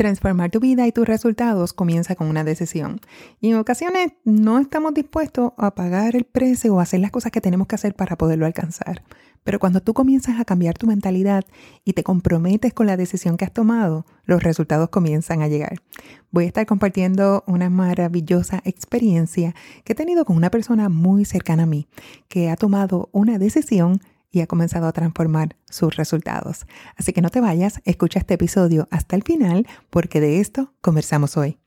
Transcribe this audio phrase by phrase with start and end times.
[0.00, 3.02] Transformar tu vida y tus resultados comienza con una decisión.
[3.38, 7.42] Y en ocasiones no estamos dispuestos a pagar el precio o hacer las cosas que
[7.42, 9.02] tenemos que hacer para poderlo alcanzar.
[9.44, 11.44] Pero cuando tú comienzas a cambiar tu mentalidad
[11.84, 15.82] y te comprometes con la decisión que has tomado, los resultados comienzan a llegar.
[16.30, 19.54] Voy a estar compartiendo una maravillosa experiencia
[19.84, 21.88] que he tenido con una persona muy cercana a mí,
[22.28, 24.00] que ha tomado una decisión
[24.30, 26.66] y ha comenzado a transformar sus resultados.
[26.96, 31.36] Así que no te vayas, escucha este episodio hasta el final porque de esto conversamos
[31.36, 31.58] hoy.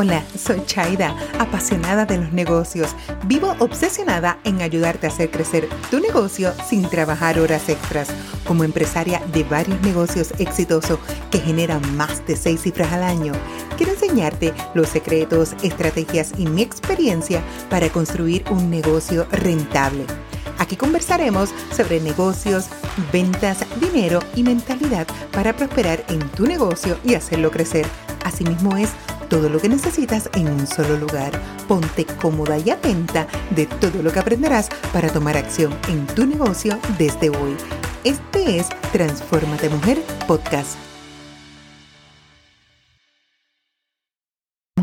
[0.00, 2.94] Hola, soy Chaida, apasionada de los negocios.
[3.26, 8.08] Vivo obsesionada en ayudarte a hacer crecer tu negocio sin trabajar horas extras.
[8.46, 11.00] Como empresaria de varios negocios exitosos
[11.32, 13.32] que generan más de seis cifras al año,
[13.76, 20.06] quiero enseñarte los secretos, estrategias y mi experiencia para construir un negocio rentable.
[20.68, 22.66] Aquí conversaremos sobre negocios,
[23.10, 27.86] ventas, dinero y mentalidad para prosperar en tu negocio y hacerlo crecer.
[28.22, 28.90] Asimismo es
[29.30, 31.32] todo lo que necesitas en un solo lugar.
[31.68, 36.78] Ponte cómoda y atenta de todo lo que aprenderás para tomar acción en tu negocio
[36.98, 37.56] desde hoy.
[38.04, 40.87] Este es Transformate Mujer Podcast.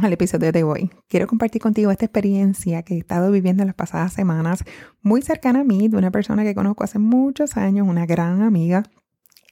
[0.06, 0.92] Al episodio de hoy.
[1.08, 4.64] Quiero compartir contigo esta experiencia que he estado viviendo en las pasadas semanas,
[5.02, 8.84] muy cercana a mí, de una persona que conozco hace muchos años, una gran amiga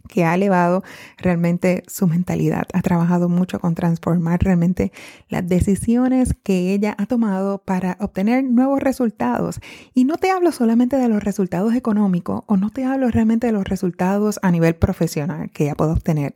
[0.09, 0.84] que ha elevado
[1.18, 4.92] realmente su mentalidad, ha trabajado mucho con transformar realmente
[5.30, 9.59] las decisiones que ella ha tomado para obtener nuevos resultados.
[9.94, 13.54] Y no te hablo solamente de los resultados económicos o no te hablo realmente de
[13.54, 16.36] los resultados a nivel profesional que ella puede obtener.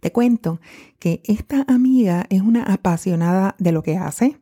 [0.00, 0.60] Te cuento
[0.98, 4.38] que esta amiga es una apasionada de lo que hace,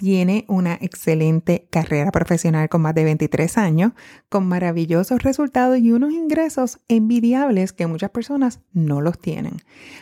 [0.00, 3.92] tiene una excelente carrera profesional con más de 23 años,
[4.30, 9.58] con maravillosos resultados y unos ingresos envidiables que muchas personas no los tienen.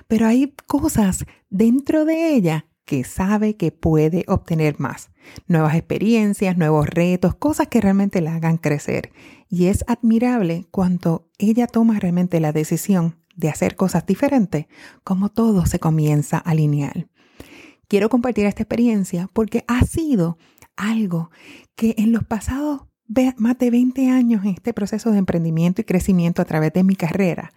[0.07, 5.11] Pero hay cosas dentro de ella que sabe que puede obtener más.
[5.49, 9.11] Nuevas experiencias, nuevos retos, cosas que realmente la hagan crecer.
[9.51, 14.67] Y es admirable cuando ella toma realmente la decisión de hacer cosas diferentes,
[15.05, 17.07] como todo se comienza a alinear.
[17.87, 20.37] Quiero compartir esta experiencia porque ha sido
[20.77, 21.31] algo
[21.75, 22.83] que en los pasados
[23.39, 26.95] más de 20 años en este proceso de emprendimiento y crecimiento a través de mi
[26.95, 27.53] carrera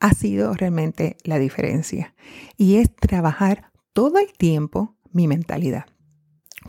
[0.00, 2.14] ha sido realmente la diferencia.
[2.56, 5.86] Y es trabajar todo el tiempo mi mentalidad.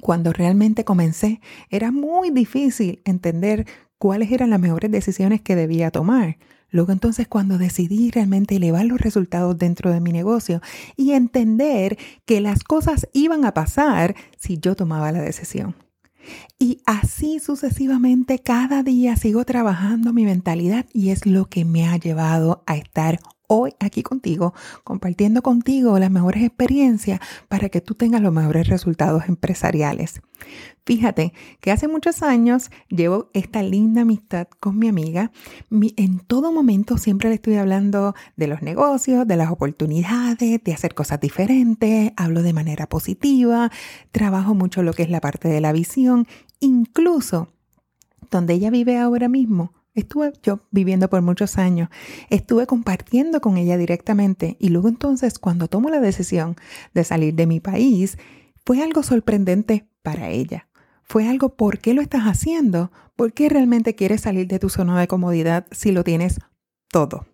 [0.01, 1.39] Cuando realmente comencé,
[1.69, 3.65] era muy difícil entender
[3.97, 6.37] cuáles eran las mejores decisiones que debía tomar.
[6.69, 10.61] Luego entonces cuando decidí realmente elevar los resultados dentro de mi negocio
[10.95, 15.75] y entender que las cosas iban a pasar si yo tomaba la decisión.
[16.57, 21.97] Y así sucesivamente cada día sigo trabajando mi mentalidad y es lo que me ha
[21.97, 28.21] llevado a estar hoy aquí contigo, compartiendo contigo las mejores experiencias para que tú tengas
[28.21, 30.21] los mejores resultados empresariales.
[30.85, 35.31] Fíjate que hace muchos años llevo esta linda amistad con mi amiga.
[35.71, 40.93] en todo momento siempre le estoy hablando de los negocios, de las oportunidades, de hacer
[40.93, 43.71] cosas diferentes, hablo de manera positiva,
[44.11, 46.27] trabajo mucho lo que es la parte de la visión,
[46.59, 47.49] incluso
[48.29, 51.89] donde ella vive ahora mismo, Estuve yo viviendo por muchos años,
[52.29, 56.57] estuve compartiendo con ella directamente y luego entonces cuando tomo la decisión
[56.93, 58.17] de salir de mi país,
[58.65, 60.67] fue algo sorprendente para ella.
[61.03, 62.91] Fue algo, ¿por qué lo estás haciendo?
[63.15, 66.39] ¿Por qué realmente quieres salir de tu zona de comodidad si lo tienes
[66.91, 67.27] todo?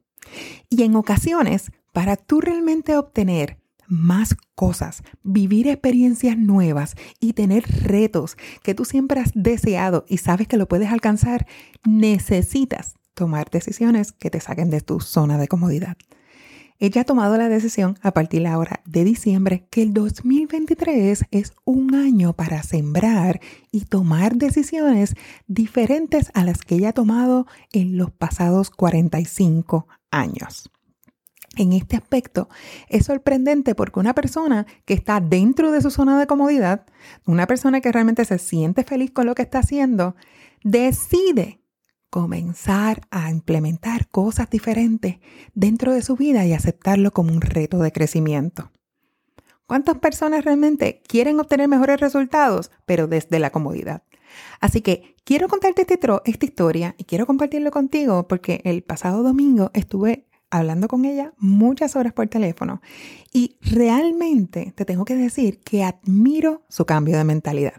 [0.69, 3.60] Y en ocasiones, para tú realmente obtener
[3.91, 10.47] más cosas, vivir experiencias nuevas y tener retos que tú siempre has deseado y sabes
[10.47, 11.45] que lo puedes alcanzar,
[11.85, 15.97] necesitas tomar decisiones que te saquen de tu zona de comodidad.
[16.79, 21.53] Ella ha tomado la decisión a partir de ahora de diciembre que el 2023 es
[21.65, 23.41] un año para sembrar
[23.71, 25.15] y tomar decisiones
[25.47, 30.71] diferentes a las que ella ha tomado en los pasados 45 años
[31.57, 32.49] en este aspecto
[32.87, 36.85] es sorprendente porque una persona que está dentro de su zona de comodidad,
[37.25, 40.15] una persona que realmente se siente feliz con lo que está haciendo,
[40.63, 41.61] decide
[42.09, 45.19] comenzar a implementar cosas diferentes
[45.53, 48.71] dentro de su vida y aceptarlo como un reto de crecimiento.
[49.65, 54.03] ¿Cuántas personas realmente quieren obtener mejores resultados, pero desde la comodidad?
[54.59, 59.71] Así que quiero contarte este esta historia y quiero compartirlo contigo porque el pasado domingo
[59.73, 62.81] estuve hablando con ella muchas horas por teléfono
[63.33, 67.73] y realmente te tengo que decir que admiro su cambio de mentalidad.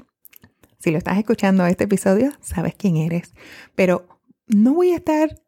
[0.79, 3.35] Si lo estás escuchando este episodio, sabes quién eres,
[3.77, 4.07] pero
[4.49, 5.41] no voy a estar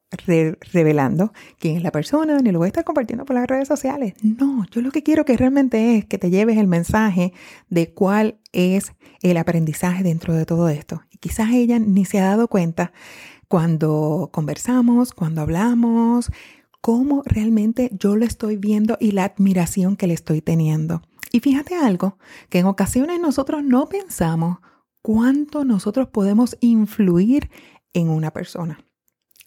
[0.72, 4.14] revelando quién es la persona, ni lo voy a estar compartiendo por las redes sociales.
[4.22, 7.32] No, yo lo que quiero que realmente es que te lleves el mensaje
[7.68, 8.92] de cuál es
[9.22, 11.02] el aprendizaje dentro de todo esto.
[11.10, 12.92] Y quizás ella ni se ha dado cuenta
[13.48, 16.30] cuando conversamos, cuando hablamos,
[16.84, 21.00] cómo realmente yo lo estoy viendo y la admiración que le estoy teniendo.
[21.32, 22.18] Y fíjate algo,
[22.50, 24.58] que en ocasiones nosotros no pensamos
[25.00, 27.50] cuánto nosotros podemos influir
[27.94, 28.84] en una persona.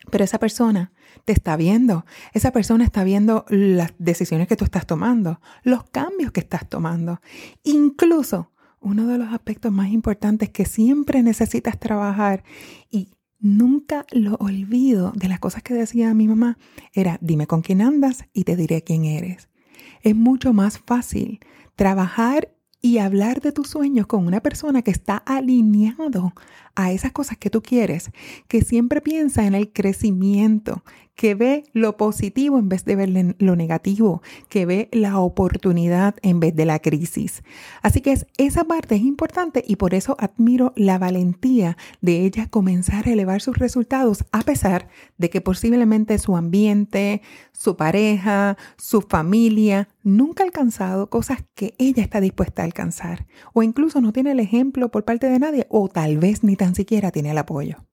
[0.10, 0.94] Pero esa persona
[1.26, 6.32] te está viendo, esa persona está viendo las decisiones que tú estás tomando, los cambios
[6.32, 7.22] que estás tomando.
[7.62, 12.44] Incluso uno de los aspectos más importantes que siempre necesitas trabajar
[12.90, 13.17] y
[13.48, 16.58] nunca lo olvido de las cosas que decía mi mamá
[16.94, 19.50] era dime con quién andas y te diré quién eres.
[20.02, 21.40] Es mucho más fácil
[21.76, 26.34] trabajar y hablar de tus sueños con una persona que está alineado
[26.76, 28.12] a esas cosas que tú quieres,
[28.48, 30.84] que siempre piensa en el crecimiento,
[31.18, 36.40] que ve lo positivo en vez de ver lo negativo, que ve la oportunidad en
[36.40, 37.44] vez de la crisis.
[37.82, 43.08] Así que esa parte es importante y por eso admiro la valentía de ella comenzar
[43.08, 49.90] a elevar sus resultados a pesar de que posiblemente su ambiente, su pareja, su familia
[50.04, 54.40] nunca ha alcanzado cosas que ella está dispuesta a alcanzar o incluso no tiene el
[54.40, 57.88] ejemplo por parte de nadie o tal vez ni tan siquiera tiene el apoyo.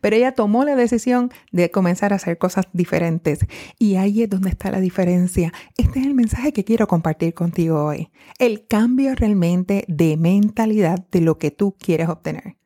[0.00, 3.40] Pero ella tomó la decisión de comenzar a hacer cosas diferentes
[3.78, 5.52] y ahí es donde está la diferencia.
[5.76, 8.10] Este es el mensaje que quiero compartir contigo hoy.
[8.38, 12.56] El cambio realmente de mentalidad de lo que tú quieres obtener.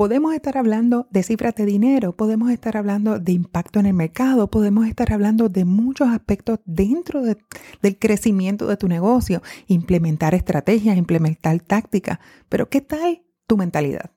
[0.00, 4.50] Podemos estar hablando de cifras de dinero, podemos estar hablando de impacto en el mercado,
[4.50, 11.60] podemos estar hablando de muchos aspectos dentro del crecimiento de tu negocio, implementar estrategias, implementar
[11.60, 14.10] tácticas, pero ¿qué tal tu mentalidad?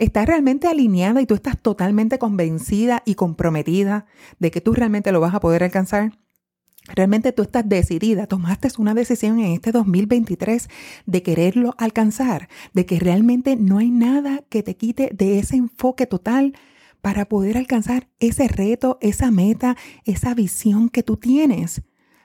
[0.00, 4.06] Estás realmente alineada y tú estás totalmente convencida y comprometida
[4.38, 6.18] de que tú realmente lo vas a poder alcanzar?
[6.86, 10.68] Realmente tú estás decidida, tomaste una decisión en este 2023
[11.04, 16.06] de quererlo alcanzar, de que realmente no hay nada que te quite de ese enfoque
[16.06, 16.54] total
[17.02, 19.76] para poder alcanzar ese reto, esa meta,
[20.06, 21.82] esa visión que tú tienes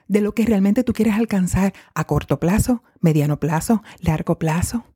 [0.08, 4.86] de lo que realmente tú quieres alcanzar a corto plazo, mediano plazo, largo plazo,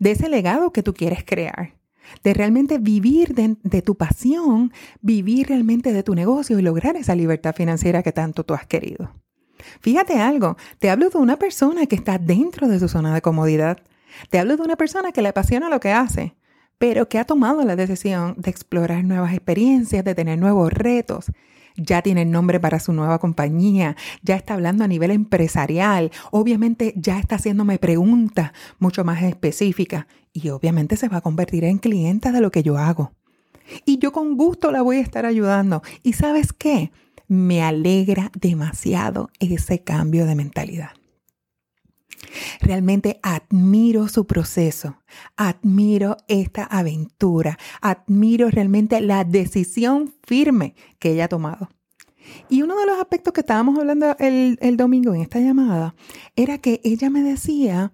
[0.00, 1.81] de ese legado que tú quieres crear
[2.22, 7.54] de realmente vivir de, tu pasión, vivir realmente de tu negocio y lograr esa libertad
[7.54, 9.12] financiera que tanto tú has querido.
[9.80, 13.78] Fíjate algo, te hablo de una persona que está dentro de su zona de comodidad.
[14.30, 16.34] Te hablo de una persona que le apasiona lo que hace,
[16.78, 21.26] pero que ha tomado la decisión de explorar nuevas experiencias, de tener nuevos retos
[21.76, 27.18] ya tiene nombre para su nueva compañía, ya está hablando a nivel empresarial, obviamente ya
[27.18, 32.40] está haciéndome preguntas mucho más específicas y obviamente se va a convertir en clienta de
[32.40, 33.12] lo que yo hago.
[33.84, 35.82] Y yo con gusto la voy a estar ayudando.
[36.02, 36.92] ¿Y sabes qué?
[37.28, 40.90] Me alegra demasiado ese cambio de mentalidad.
[42.60, 44.96] Realmente admiro su proceso,
[45.36, 51.68] admiro esta aventura, admiro realmente la decisión firme que ella ha tomado.
[52.48, 55.94] Y uno de los aspectos que estábamos hablando el, domingo en esta llamada
[56.36, 57.92] era que ella me decía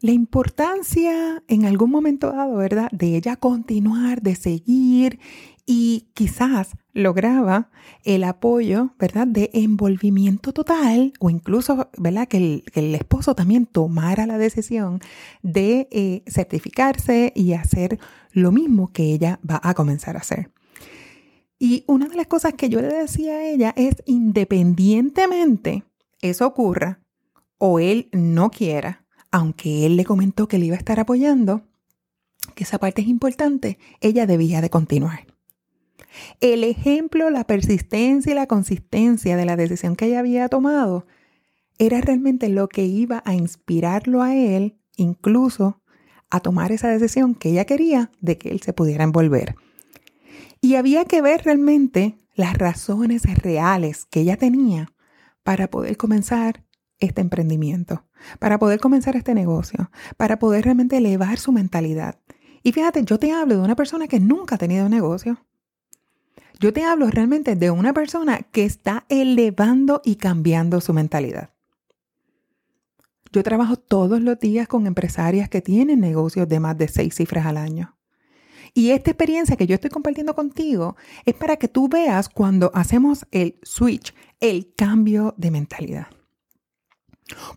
[0.00, 5.18] la importancia en algún momento dado, ¿verdad?, de ella continuar, de seguir
[5.66, 7.70] y quizás lograba
[8.04, 14.38] el apoyo, ¿verdad?, de envolvimiento total o incluso, ¿verdad?, que el, esposo también tomara la
[14.38, 15.00] decisión
[15.42, 17.98] de eh, certificarse y hacer
[18.32, 20.50] lo mismo que ella va a comenzar a hacer.
[21.58, 25.84] Y una de las cosas que yo le decía a ella es, independientemente
[26.22, 27.00] eso ocurra
[27.58, 31.62] o él no quiera, aunque él le comentó que le iba a estar apoyando,
[32.54, 35.29] que esa parte es importante, ella debía de continuar.
[36.40, 41.06] El ejemplo, la persistencia y la consistencia de la decisión que ella había tomado
[41.78, 45.80] era realmente lo que iba a inspirarlo a él, incluso
[46.28, 49.56] a tomar esa decisión que ella quería de que él se pudiera envolver.
[50.60, 54.92] Y había que ver realmente las razones reales que ella tenía
[55.42, 56.64] para poder comenzar
[56.98, 58.04] este emprendimiento,
[58.38, 62.20] para poder comenzar este negocio, para poder realmente elevar su mentalidad.
[62.62, 65.44] Y fíjate, yo te hablo de una persona que nunca ha tenido negocio.
[66.60, 71.50] Yo te hablo realmente de una persona que está elevando y cambiando su mentalidad.
[73.32, 77.46] Yo trabajo todos los días con empresarias que tienen negocios de más de seis cifras
[77.46, 77.96] al año.
[78.74, 83.26] Y esta experiencia que yo estoy compartiendo contigo es para que tú veas cuando hacemos
[83.32, 86.06] el switch, el cambio de mentalidad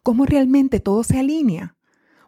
[0.03, 1.75] cómo realmente todo se alinea,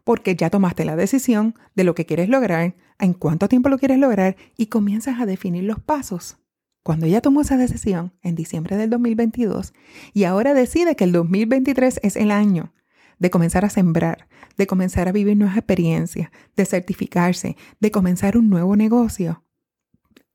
[0.03, 3.98] porque ya tomaste la decisión de lo que quieres lograr, en cuánto tiempo lo quieres
[3.98, 6.38] lograr y comienzas a definir los pasos
[6.86, 9.74] cuando ella tomó esa decisión en diciembre del 2022
[10.13, 12.75] y ahora decide que el 2023 es el año
[13.18, 18.51] de comenzar a sembrar, de comenzar a vivir nuevas experiencias, de certificarse, de comenzar un
[18.51, 19.44] nuevo negocio,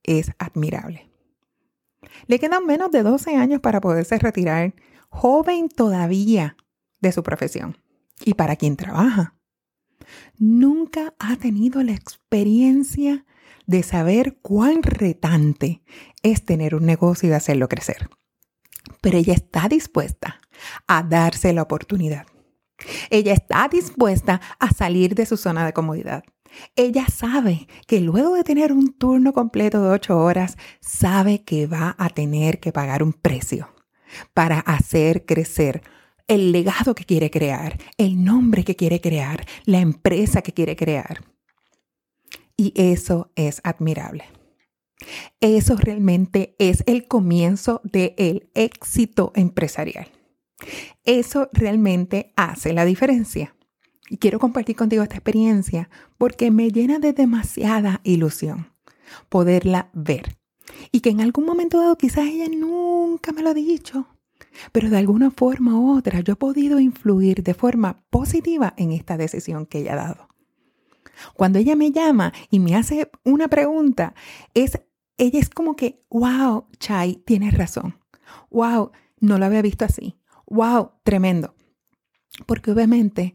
[0.03, 1.09] es admirable.
[2.27, 4.75] Le quedan menos de 12 años para poderse retirar,
[5.09, 6.57] joven todavía,
[7.01, 7.79] de su profesión.
[8.25, 9.37] Y para quien trabaja,
[10.37, 13.25] nunca ha tenido la experiencia
[13.71, 15.81] de saber cuán retante
[16.25, 18.11] es tener un negocio y hacerlo crecer.
[19.01, 20.41] Pero ella está dispuesta
[20.89, 22.27] a darse la oportunidad.
[23.11, 26.25] Ella está dispuesta a salir de su zona de comodidad.
[26.75, 31.95] Ella sabe que luego de tener un turno completo de ocho horas, sabe que va
[31.97, 33.73] a tener que pagar un precio
[34.35, 35.83] para hacer crecer
[36.27, 41.30] el legado que quiere crear, el nombre que quiere crear, la empresa que quiere crear.
[42.61, 44.25] Y eso es admirable.
[45.41, 50.09] Eso realmente es el comienzo del éxito empresarial.
[51.05, 53.57] Eso realmente hace la diferencia.
[54.11, 55.89] Y quiero compartir contigo esta experiencia
[56.19, 58.71] porque me llena de demasiada ilusión
[59.31, 60.37] poderla ver.
[60.93, 64.07] Y que en algún momento dado quizás ella nunca me lo ha dicho,
[64.71, 69.17] pero de alguna forma u otra yo he podido influir de forma positiva en esta
[69.17, 70.30] decisión que ella ha dado.
[71.35, 74.15] Cuando ella me llama y me hace una pregunta,
[74.55, 74.81] es,
[75.19, 77.99] ella es como que, wow, Chai, tienes razón.
[78.51, 80.17] Wow, no lo había visto así.
[80.47, 81.55] Wow, tremendo.
[82.47, 83.35] Porque obviamente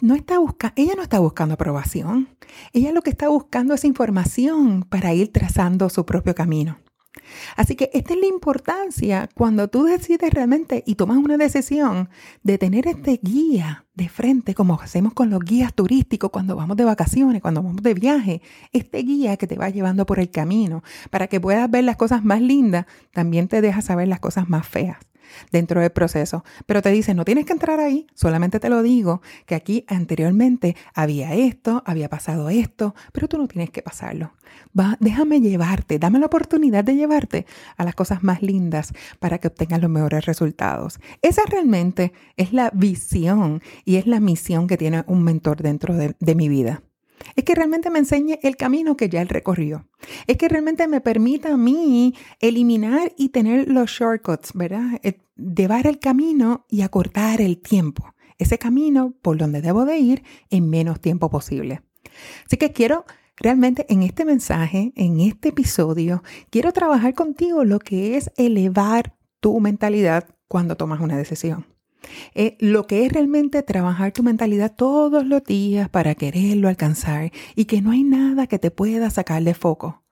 [0.00, 0.36] no está
[0.76, 2.28] ella no está buscando aprobación.
[2.72, 6.78] Ella lo que está buscando es información para ir trazando su propio camino.
[7.56, 12.08] Así que esta es la importancia cuando tú decides realmente y tomas una decisión
[12.42, 16.84] de tener este guía de frente, como hacemos con los guías turísticos cuando vamos de
[16.84, 18.42] vacaciones, cuando vamos de viaje,
[18.72, 22.24] este guía que te va llevando por el camino para que puedas ver las cosas
[22.24, 24.98] más lindas, también te deja saber las cosas más feas
[25.50, 26.44] dentro del proceso.
[26.66, 30.76] Pero te dicen, no tienes que entrar ahí, solamente te lo digo, que aquí anteriormente
[30.94, 34.32] había esto, había pasado esto, pero tú no tienes que pasarlo.
[34.78, 39.48] Va, déjame llevarte, dame la oportunidad de llevarte a las cosas más lindas para que
[39.48, 41.00] obtengas los mejores resultados.
[41.22, 46.14] Esa realmente es la visión y es la misión que tiene un mentor dentro de,
[46.18, 46.82] de mi vida
[47.34, 49.88] es que realmente me enseñe el camino que ya él recorrió.
[50.26, 55.00] Es que realmente me permita a mí eliminar y tener los shortcuts, ¿verdad?
[55.02, 58.14] Eh, llevar el camino y acortar el tiempo.
[58.38, 61.82] Ese camino por donde debo de ir en menos tiempo posible.
[62.46, 63.04] Así que quiero
[63.36, 69.58] realmente en este mensaje, en este episodio, quiero trabajar contigo lo que es elevar tu
[69.60, 71.75] mentalidad cuando tomas una decisión.
[72.34, 77.64] Eh, lo que es realmente trabajar tu mentalidad todos los días para quererlo alcanzar y
[77.64, 80.02] que no hay nada que te pueda sacar de foco.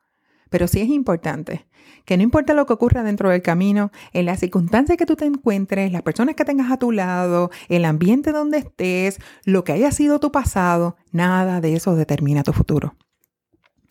[0.50, 1.66] Pero sí es importante
[2.04, 5.24] que no importa lo que ocurra dentro del camino, en las circunstancias que tú te
[5.24, 9.90] encuentres, las personas que tengas a tu lado, el ambiente donde estés, lo que haya
[9.90, 12.94] sido tu pasado, nada de eso determina tu futuro.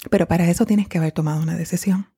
[0.09, 2.12] Pero para eso tienes que haber tomado una decisión.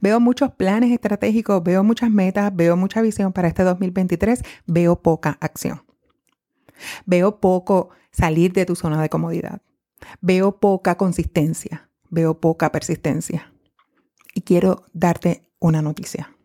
[0.00, 5.38] Veo muchos planes estratégicos, veo muchas metas, veo mucha visión para este 2023, veo poca
[5.40, 5.82] acción.
[7.06, 9.62] Veo poco salir de tu zona de comodidad.
[10.20, 13.52] Veo poca consistencia, veo poca persistencia.
[14.34, 16.36] Y quiero darte una noticia.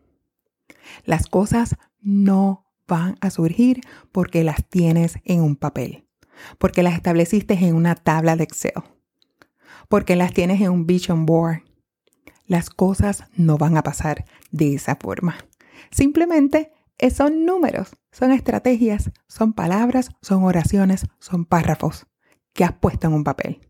[1.06, 6.06] Las cosas no van a surgir porque las tienes en un papel,
[6.58, 8.74] porque las estableciste en una tabla de Excel,
[9.90, 11.64] porque las tienes en un vision board,
[12.48, 15.36] las cosas no van a pasar de esa forma.
[15.92, 22.08] Simplemente eh, son números, son estrategias, son palabras, son oraciones, son párrafos
[22.54, 23.62] que has puesto en un papel.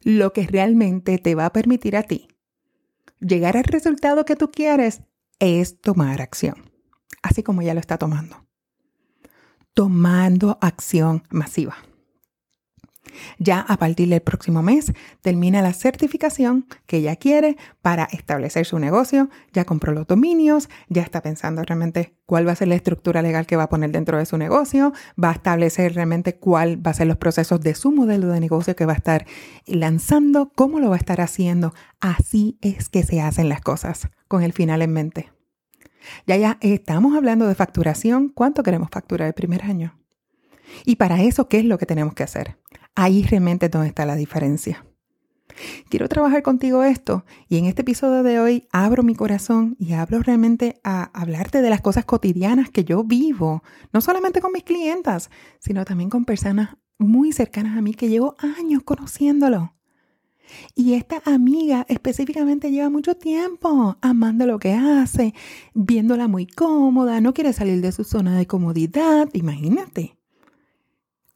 [0.00, 2.28] Lo que realmente te va a permitir a ti
[3.20, 5.02] llegar al resultado que tú quieres
[5.38, 6.70] es tomar acción,
[7.22, 8.46] así como ya lo está tomando.
[9.74, 11.76] Tomando acción masiva.
[13.38, 14.92] Ya a partir del próximo mes
[15.22, 21.02] termina la certificación que ella quiere para establecer su negocio, ya compró los dominios, ya
[21.02, 24.18] está pensando realmente cuál va a ser la estructura legal que va a poner dentro
[24.18, 24.92] de su negocio,
[25.22, 28.76] va a establecer realmente cuál va a ser los procesos de su modelo de negocio
[28.76, 29.26] que va a estar
[29.66, 31.74] lanzando, cómo lo va a estar haciendo.
[32.00, 35.32] Así es que se hacen las cosas, con el final en mente.
[36.26, 38.28] Ya ya estamos hablando de facturación.
[38.28, 39.98] ¿Cuánto queremos facturar el primer año?
[40.84, 42.56] Y para eso, ¿qué es lo que tenemos que hacer?
[42.96, 44.84] Ahí realmente es donde está la diferencia.
[45.88, 50.22] Quiero trabajar contigo esto y en este episodio de hoy abro mi corazón y hablo
[50.22, 53.62] realmente a hablarte de las cosas cotidianas que yo vivo,
[53.92, 58.34] no solamente con mis clientas, sino también con personas muy cercanas a mí que llevo
[58.38, 59.74] años conociéndolo.
[60.74, 65.34] Y esta amiga específicamente lleva mucho tiempo amando lo que hace,
[65.74, 70.15] viéndola muy cómoda, no quiere salir de su zona de comodidad, imagínate.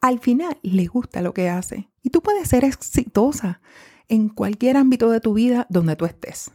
[0.01, 3.61] Al final le gusta lo que hace y tú puedes ser exitosa
[4.07, 6.51] en cualquier ámbito de tu vida donde tú estés.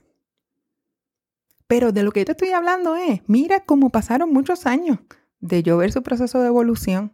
[1.69, 4.99] Pero de lo que yo te estoy hablando es, mira cómo pasaron muchos años
[5.41, 7.13] de yo ver su proceso de evolución,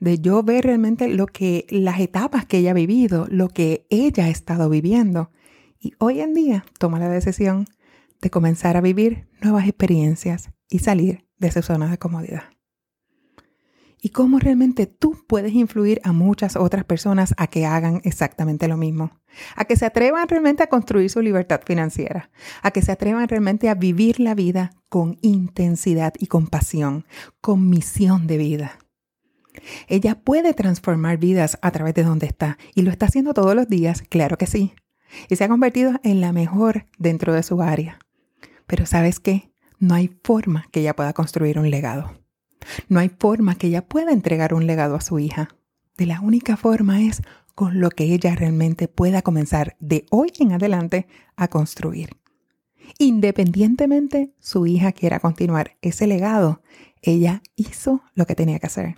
[0.00, 4.26] de yo ver realmente lo que las etapas que ella ha vivido, lo que ella
[4.26, 5.30] ha estado viviendo.
[5.78, 7.66] Y hoy en día toma la decisión
[8.20, 12.57] de comenzar a vivir nuevas experiencias y salir de su zona de comodidad.
[14.00, 18.76] Y cómo realmente tú puedes influir a muchas otras personas a que hagan exactamente lo
[18.76, 19.10] mismo.
[19.56, 22.30] A que se atrevan realmente a construir su libertad financiera.
[22.62, 27.06] A que se atrevan realmente a vivir la vida con intensidad y con pasión,
[27.40, 28.78] con misión de vida.
[29.88, 33.68] Ella puede transformar vidas a través de donde está y lo está haciendo todos los
[33.68, 34.74] días, claro que sí.
[35.28, 37.98] Y se ha convertido en la mejor dentro de su área.
[38.66, 39.50] Pero sabes qué?
[39.78, 42.12] No hay forma que ella pueda construir un legado.
[42.88, 45.48] No hay forma que ella pueda entregar un legado a su hija.
[45.96, 47.22] De la única forma es
[47.54, 52.10] con lo que ella realmente pueda comenzar de hoy en adelante a construir.
[52.98, 56.62] Independientemente su hija quiera continuar ese legado,
[57.02, 58.96] ella hizo lo que tenía que hacer.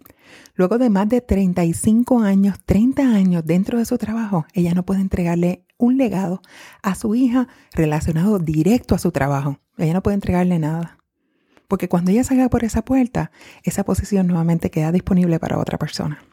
[0.54, 5.00] Luego de más de 35 años, 30 años dentro de su trabajo, ella no puede
[5.00, 6.42] entregarle un legado
[6.82, 9.58] a su hija relacionado directo a su trabajo.
[9.78, 10.99] Ella no puede entregarle nada.
[11.70, 13.30] Porque cuando ella salga por esa puerta,
[13.62, 16.24] esa posición nuevamente queda disponible para otra persona.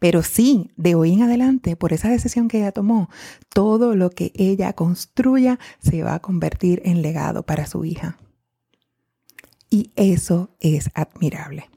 [0.00, 3.10] Pero sí, de hoy en adelante, por esa decisión que ella tomó,
[3.50, 8.16] todo lo que ella construya se va a convertir en legado para su hija.
[9.68, 11.68] Y eso es admirable.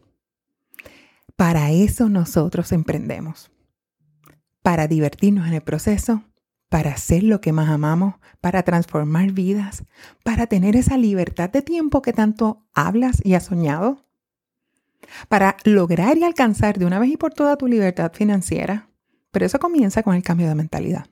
[1.36, 3.52] Para eso nosotros emprendemos.
[4.62, 6.24] Para divertirnos en el proceso,
[6.70, 9.84] para hacer lo que más amamos, para transformar vidas,
[10.24, 14.06] para tener esa libertad de tiempo que tanto hablas y has soñado,
[15.30, 18.90] para lograr y alcanzar de una vez y por todas tu libertad financiera.
[19.32, 21.06] Pero eso comienza con el cambio de mentalidad.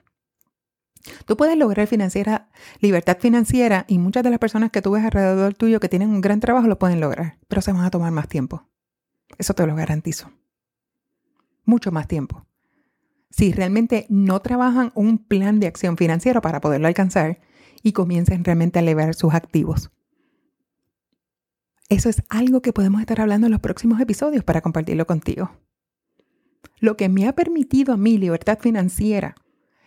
[1.26, 5.54] Tú puedes lograr financiera, libertad financiera y muchas de las personas que tú ves alrededor
[5.54, 8.28] tuyo que tienen un gran trabajo lo pueden lograr, pero se van a tomar más
[8.28, 8.68] tiempo.
[9.38, 10.32] Eso te lo garantizo.
[11.64, 12.46] Mucho más tiempo.
[13.36, 17.42] Si realmente no trabajan un plan de acción financiero para poderlo alcanzar
[17.84, 19.92] y comiencen realmente a elevar sus activos.
[21.90, 25.52] Eso es algo que podemos estar hablando en los próximos episodios para compartirlo contigo.
[26.80, 29.36] Lo que me ha permitido a mí libertad financiera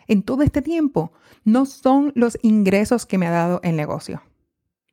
[0.09, 4.23] en todo este tiempo no son los ingresos que me ha dado el negocio.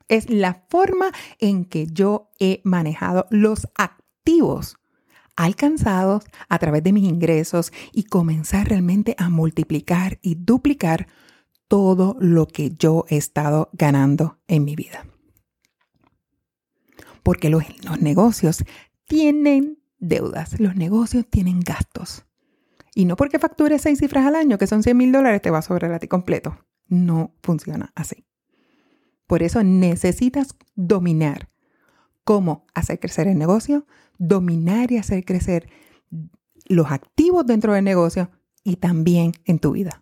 [0.08, 4.78] Es la forma en que yo he manejado los activos
[5.36, 11.08] alcanzados a través de mis ingresos y comenzar realmente a multiplicar y duplicar
[11.68, 15.06] todo lo que yo he estado ganando en mi vida.
[17.24, 17.64] Porque los,
[18.00, 18.64] negocios
[19.06, 22.26] tienen deudas, los negocios tienen gastos.
[22.94, 25.58] Y no porque factures seis cifras al año, que son 100 mil dólares, te va
[25.58, 26.58] a sobrar a ti completo.
[26.88, 28.26] No funciona así.
[29.28, 31.50] Por eso necesitas dominar
[32.26, 33.86] cómo hacer crecer el negocio,
[34.18, 35.70] dominar y hacer crecer
[36.66, 38.32] los activos dentro del negocio
[38.64, 40.02] y también en tu vida,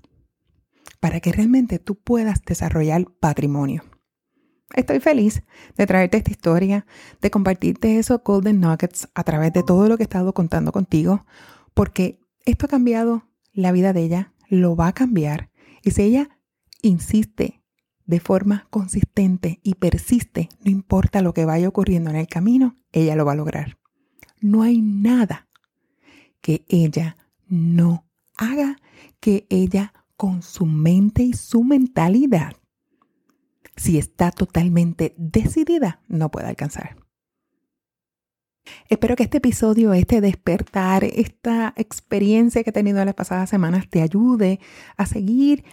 [0.99, 3.83] para que realmente tú puedas desarrollar patrimonio.
[4.73, 5.43] Estoy feliz
[5.77, 6.88] de traerte esta historia,
[7.21, 11.25] de compartirte esos golden nuggets a través de todo lo que he estado contando contigo,
[11.73, 15.51] porque esto ha cambiado la vida de ella, lo va a cambiar.
[15.83, 16.39] Y si ella
[16.81, 17.62] insiste
[18.05, 23.15] de forma consistente y persiste, no importa lo que vaya ocurriendo en el camino, ella
[23.15, 23.77] lo va a lograr.
[24.39, 25.47] No hay nada
[26.41, 27.15] que ella
[27.47, 28.77] no haga,
[29.19, 32.53] que ella con su mente y su mentalidad,
[33.75, 36.97] si está totalmente decidida, no pueda alcanzar.
[38.87, 43.89] Espero que este episodio, este despertar, esta experiencia que he tenido en las pasadas semanas
[43.89, 44.59] te ayude
[44.95, 45.63] a seguir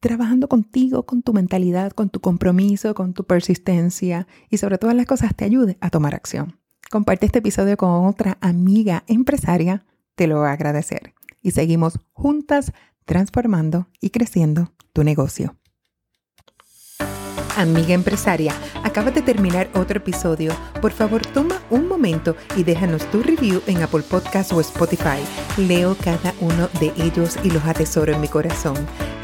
[0.00, 5.06] trabajando contigo, con tu mentalidad, con tu compromiso, con tu persistencia y sobre todas las
[5.06, 6.58] cosas te ayude a tomar acción.
[6.90, 11.14] Comparte este episodio con otra amiga empresaria, te lo voy a agradecer.
[11.42, 12.72] Y seguimos juntas
[13.04, 15.56] transformando y creciendo tu negocio.
[17.56, 18.52] Amiga empresaria,
[18.96, 20.54] acabas de terminar otro episodio.
[20.80, 25.20] Por favor, toma un momento y déjanos tu review en Apple Podcast o Spotify.
[25.58, 28.74] Leo cada uno de ellos y los atesoro en mi corazón.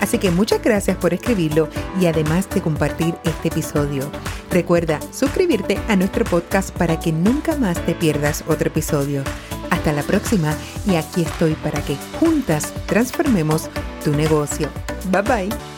[0.03, 4.11] Así que muchas gracias por escribirlo y además de compartir este episodio.
[4.51, 9.25] Recuerda suscribirte a nuestro podcast para que nunca más te pierdas otro episodio.
[9.71, 10.55] Hasta la próxima
[10.87, 13.71] y aquí estoy para que juntas transformemos
[14.05, 14.69] tu negocio.
[15.11, 15.72] Bye bye.